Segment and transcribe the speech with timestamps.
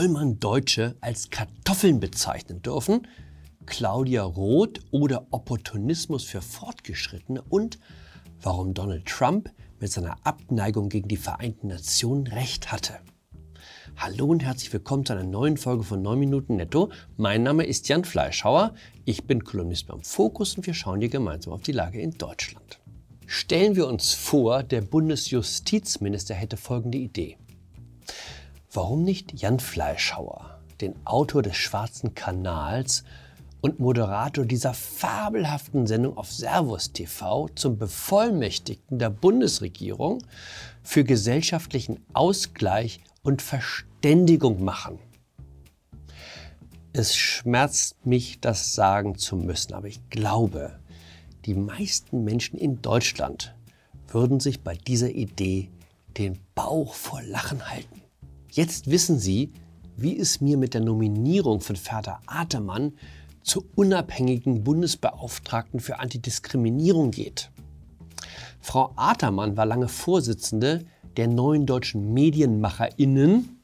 [0.00, 3.06] soll man Deutsche als Kartoffeln bezeichnen dürfen?
[3.66, 7.78] Claudia Roth oder Opportunismus für Fortgeschrittene und
[8.40, 12.94] warum Donald Trump mit seiner Abneigung gegen die Vereinten Nationen recht hatte.
[13.94, 16.90] Hallo und herzlich willkommen zu einer neuen Folge von 9 Minuten Netto.
[17.18, 18.72] Mein Name ist Jan Fleischhauer,
[19.04, 22.80] ich bin Kolumnist beim Fokus und wir schauen hier gemeinsam auf die Lage in Deutschland.
[23.26, 27.36] Stellen wir uns vor, der Bundesjustizminister hätte folgende Idee.
[28.72, 33.02] Warum nicht Jan Fleischhauer, den Autor des Schwarzen Kanals
[33.60, 40.22] und Moderator dieser fabelhaften Sendung auf Servus TV zum Bevollmächtigten der Bundesregierung
[40.84, 45.00] für gesellschaftlichen Ausgleich und Verständigung machen.
[46.92, 50.78] Es schmerzt mich, das sagen zu müssen, aber ich glaube,
[51.44, 53.52] die meisten Menschen in Deutschland
[54.06, 55.70] würden sich bei dieser Idee
[56.16, 57.99] den Bauch vor Lachen halten.
[58.52, 59.52] Jetzt wissen Sie,
[59.96, 62.94] wie es mir mit der Nominierung von Vater Atermann
[63.42, 67.50] zur unabhängigen Bundesbeauftragten für Antidiskriminierung geht.
[68.60, 70.84] Frau Atermann war lange Vorsitzende
[71.16, 73.60] der neuen deutschen Medienmacherinnen,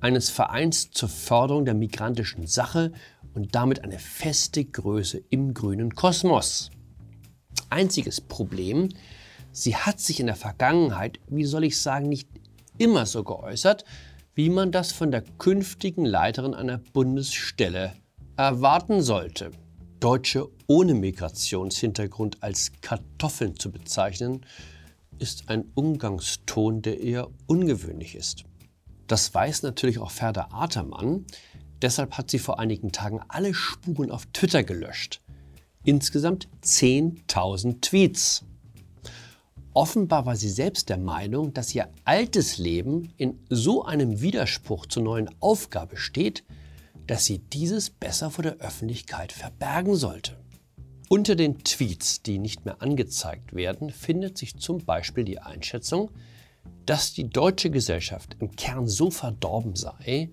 [0.00, 2.92] eines Vereins zur Förderung der migrantischen Sache
[3.34, 6.70] und damit eine feste Größe im grünen Kosmos.
[7.70, 8.90] Einziges Problem,
[9.52, 12.28] sie hat sich in der Vergangenheit, wie soll ich sagen, nicht
[12.78, 13.84] immer so geäußert,
[14.38, 17.94] wie man das von der künftigen Leiterin einer Bundesstelle
[18.36, 19.50] erwarten sollte.
[19.98, 24.46] Deutsche ohne Migrationshintergrund als Kartoffeln zu bezeichnen,
[25.18, 28.44] ist ein Umgangston, der eher ungewöhnlich ist.
[29.08, 31.26] Das weiß natürlich auch Ferda Atermann.
[31.82, 35.20] Deshalb hat sie vor einigen Tagen alle Spuren auf Twitter gelöscht.
[35.82, 38.44] Insgesamt 10.000 Tweets.
[39.78, 45.04] Offenbar war sie selbst der Meinung, dass ihr altes Leben in so einem Widerspruch zur
[45.04, 46.42] neuen Aufgabe steht,
[47.06, 50.36] dass sie dieses besser vor der Öffentlichkeit verbergen sollte.
[51.08, 56.10] Unter den Tweets, die nicht mehr angezeigt werden, findet sich zum Beispiel die Einschätzung,
[56.84, 60.30] dass die deutsche Gesellschaft im Kern so verdorben sei,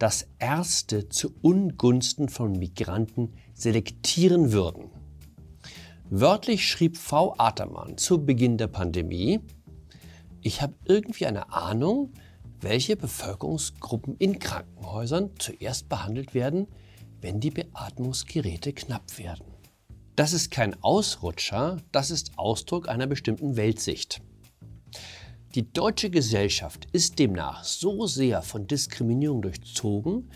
[0.00, 4.90] dass Ärzte zu Ungunsten von Migranten selektieren würden.
[6.10, 9.40] Wörtlich schrieb Frau Atermann zu Beginn der Pandemie,
[10.40, 12.14] ich habe irgendwie eine Ahnung,
[12.62, 16.66] welche Bevölkerungsgruppen in Krankenhäusern zuerst behandelt werden,
[17.20, 19.44] wenn die Beatmungsgeräte knapp werden.
[20.16, 24.22] Das ist kein Ausrutscher, das ist Ausdruck einer bestimmten Weltsicht.
[25.54, 30.30] Die deutsche Gesellschaft ist demnach so sehr von Diskriminierung durchzogen,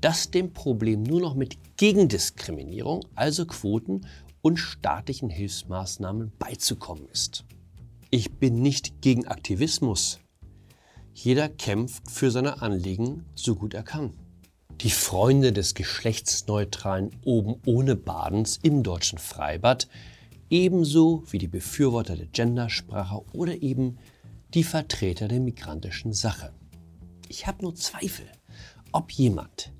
[0.00, 4.06] dass dem Problem nur noch mit Gegendiskriminierung, also Quoten
[4.46, 7.44] und staatlichen Hilfsmaßnahmen beizukommen ist.
[8.10, 10.20] Ich bin nicht gegen Aktivismus,
[11.14, 14.12] jeder kämpft für seine Anliegen so gut er kann.
[14.82, 19.88] Die Freunde des geschlechtsneutralen oben ohne Badens im deutschen Freibad,
[20.48, 23.98] ebenso wie die Befürworter der Gendersprache oder eben
[24.54, 26.54] die Vertreter der migrantischen Sache.
[27.28, 28.30] Ich habe nur Zweifel,
[28.92, 29.72] ob jemand,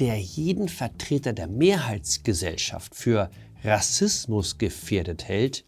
[0.00, 3.30] der jeden Vertreter der Mehrheitsgesellschaft für
[3.62, 5.64] Rassismus gefährdet hält,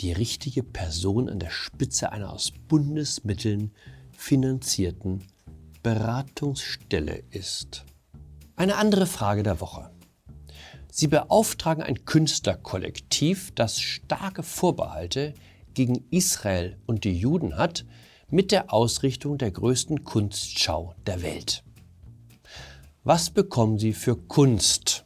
[0.00, 3.72] die richtige Person an der Spitze einer aus Bundesmitteln
[4.12, 5.24] finanzierten
[5.82, 7.84] Beratungsstelle ist.
[8.56, 9.90] Eine andere Frage der Woche.
[10.90, 15.34] Sie beauftragen ein Künstlerkollektiv, das starke Vorbehalte
[15.74, 17.84] gegen Israel und die Juden hat,
[18.30, 21.64] mit der Ausrichtung der größten Kunstschau der Welt.
[23.02, 25.03] Was bekommen Sie für Kunst?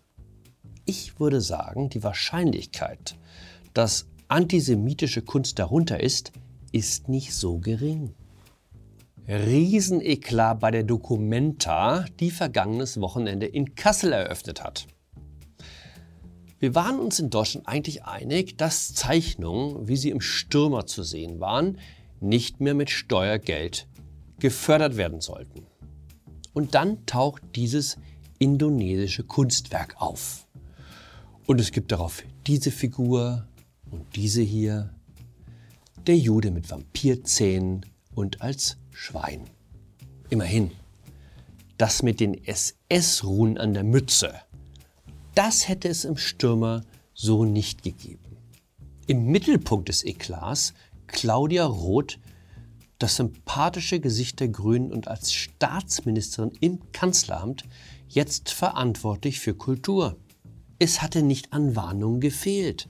[0.88, 3.18] Ich würde sagen, die Wahrscheinlichkeit,
[3.74, 6.32] dass antisemitische Kunst darunter ist,
[6.72, 8.14] ist nicht so gering.
[9.28, 14.86] Rieseneklat bei der Documenta, die vergangenes Wochenende in Kassel eröffnet hat.
[16.58, 21.38] Wir waren uns in Deutschland eigentlich einig, dass Zeichnungen, wie sie im Stürmer zu sehen
[21.38, 21.76] waren,
[22.20, 23.86] nicht mehr mit Steuergeld
[24.40, 25.66] gefördert werden sollten.
[26.54, 27.98] Und dann taucht dieses
[28.38, 30.47] indonesische Kunstwerk auf.
[31.48, 33.48] Und es gibt darauf diese Figur
[33.90, 34.94] und diese hier.
[36.06, 39.48] Der Jude mit Vampirzähnen und als Schwein.
[40.28, 40.72] Immerhin,
[41.78, 44.34] das mit den SS-Ruhen an der Mütze,
[45.34, 46.84] das hätte es im Stürmer
[47.14, 48.36] so nicht gegeben.
[49.06, 50.74] Im Mittelpunkt des Eklats
[51.06, 52.18] Claudia Roth,
[52.98, 57.64] das sympathische Gesicht der Grünen und als Staatsministerin im Kanzleramt
[58.06, 60.18] jetzt verantwortlich für Kultur.
[60.78, 62.88] Es hatte nicht an Warnungen gefehlt.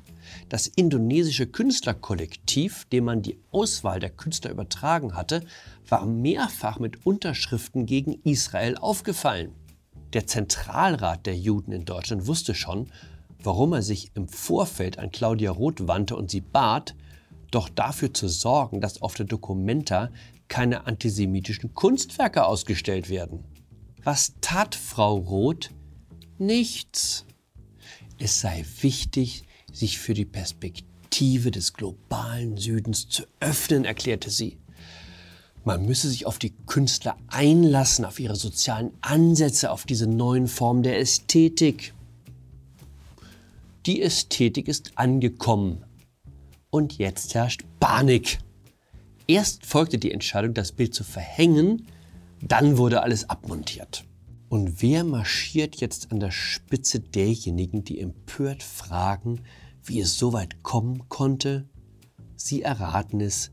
[0.50, 5.42] Das indonesische Künstlerkollektiv, dem man die Auswahl der Künstler übertragen hatte,
[5.88, 9.54] war mehrfach mit Unterschriften gegen Israel aufgefallen.
[10.12, 12.90] Der Zentralrat der Juden in Deutschland wusste schon,
[13.42, 16.94] warum er sich im Vorfeld an Claudia Roth wandte und sie bat,
[17.50, 20.10] doch dafür zu sorgen, dass auf der Documenta
[20.48, 23.44] keine antisemitischen Kunstwerke ausgestellt werden.
[24.02, 25.70] Was tat Frau Roth?
[26.38, 27.24] Nichts.
[28.18, 34.58] Es sei wichtig, sich für die Perspektive des globalen Südens zu öffnen, erklärte sie.
[35.64, 40.82] Man müsse sich auf die Künstler einlassen, auf ihre sozialen Ansätze, auf diese neuen Formen
[40.82, 41.94] der Ästhetik.
[43.86, 45.84] Die Ästhetik ist angekommen.
[46.70, 48.38] Und jetzt herrscht Panik.
[49.26, 51.86] Erst folgte die Entscheidung, das Bild zu verhängen,
[52.40, 54.04] dann wurde alles abmontiert.
[54.48, 59.42] Und wer marschiert jetzt an der Spitze derjenigen, die empört fragen,
[59.84, 61.68] wie es so weit kommen konnte?
[62.34, 63.50] Sie erraten es,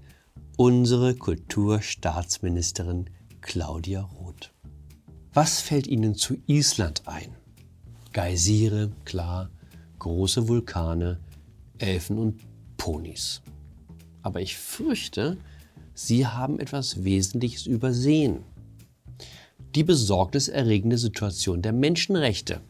[0.57, 3.09] unsere Kulturstaatsministerin
[3.42, 4.53] Claudia Roth.
[5.33, 7.36] Was fällt Ihnen zu Island ein?
[8.13, 9.50] Geysire, klar,
[10.00, 11.19] große Vulkane,
[11.77, 12.42] Elfen und
[12.77, 13.42] Ponys.
[14.21, 15.38] Aber ich fürchte,
[15.94, 18.44] Sie haben etwas Wesentliches übersehen
[19.75, 22.62] die besorgniserregende Situation der Menschenrechte.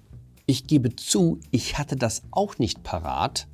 [0.47, 3.47] Ich gebe zu, ich hatte das auch nicht parat.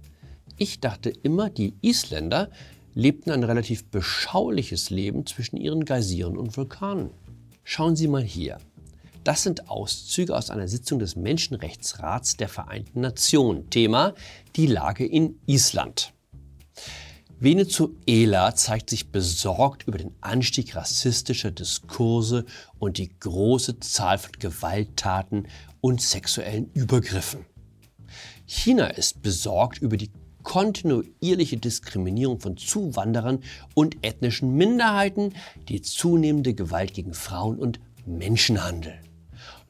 [0.57, 2.49] Ich dachte immer, die Isländer
[2.93, 7.11] lebten ein relativ beschauliches Leben zwischen ihren Geysiren und Vulkanen.
[7.63, 8.57] Schauen Sie mal hier.
[9.23, 13.69] Das sind Auszüge aus einer Sitzung des Menschenrechtsrats der Vereinten Nationen.
[13.69, 14.15] Thema
[14.55, 16.13] die Lage in Island.
[17.43, 22.45] Venezuela zeigt sich besorgt über den Anstieg rassistischer Diskurse
[22.77, 25.47] und die große Zahl von Gewalttaten
[25.81, 27.47] und sexuellen Übergriffen.
[28.45, 30.11] China ist besorgt über die
[30.43, 33.39] kontinuierliche Diskriminierung von Zuwanderern
[33.73, 35.33] und ethnischen Minderheiten,
[35.67, 38.99] die zunehmende Gewalt gegen Frauen und Menschenhandel.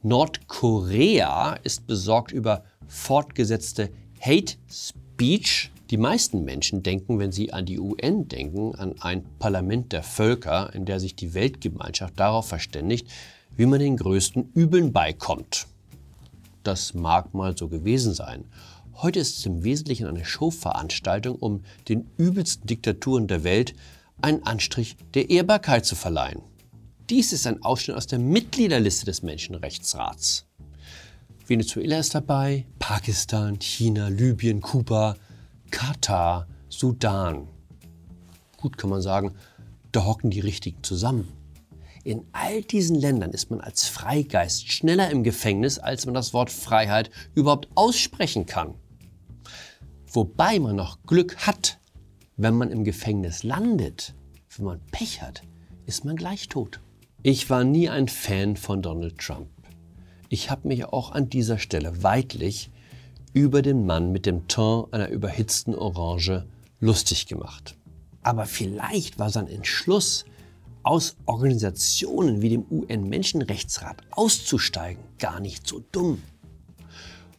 [0.04, 7.78] Nordkorea ist besorgt über fortgesetzte Hate Speech die meisten Menschen denken, wenn sie an die
[7.78, 13.10] UN denken, an ein Parlament der Völker, in der sich die Weltgemeinschaft darauf verständigt,
[13.58, 15.68] wie man den größten Übeln beikommt.
[16.64, 18.46] Das mag mal so gewesen sein.
[18.94, 23.74] Heute ist es im Wesentlichen eine Showveranstaltung, um den übelsten Diktaturen der Welt
[24.22, 26.42] einen Anstrich der Ehrbarkeit zu verleihen.
[27.10, 30.46] Dies ist ein Ausschnitt aus der Mitgliederliste des Menschenrechtsrats.
[31.48, 35.18] Venezuela ist dabei, Pakistan, China, Libyen, Kuba,
[35.72, 37.48] Katar, Sudan.
[38.58, 39.34] Gut kann man sagen,
[39.92, 41.28] da hocken die Richtigen zusammen.
[42.04, 46.50] In all diesen Ländern ist man als Freigeist schneller im Gefängnis, als man das Wort
[46.50, 48.74] Freiheit überhaupt aussprechen kann.
[50.08, 51.80] Wobei man noch Glück hat,
[52.38, 54.16] wenn man im Gefängnis landet.
[54.56, 55.44] Wenn man Pech hat,
[55.86, 56.82] ist man gleich tot.
[57.24, 59.50] Ich war nie ein Fan von Donald Trump.
[60.28, 62.72] Ich habe mich auch an dieser Stelle weidlich
[63.34, 66.46] über den Mann mit dem Teint einer überhitzten Orange
[66.80, 67.78] lustig gemacht.
[68.24, 70.26] Aber vielleicht war sein Entschluss,
[70.84, 76.22] aus Organisationen wie dem UN-Menschenrechtsrat auszusteigen, gar nicht so dumm.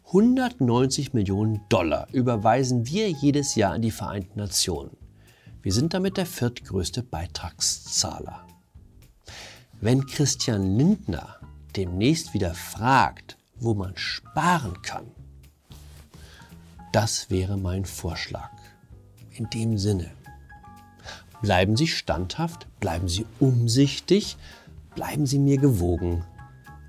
[0.07, 4.97] 190 Millionen Dollar überweisen wir jedes Jahr an die Vereinten Nationen.
[5.63, 8.47] Wir sind damit der viertgrößte Beitragszahler.
[9.81, 11.37] Wenn Christian Lindner
[11.77, 15.07] demnächst wieder fragt, wo man sparen kann,
[16.93, 18.51] das wäre mein Vorschlag.
[19.31, 20.11] In dem Sinne,
[21.41, 24.37] bleiben Sie standhaft, bleiben Sie umsichtig,
[24.95, 26.25] bleiben Sie mir gewogen.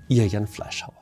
[0.08, 0.93] Ihr Jan Fleischhauer.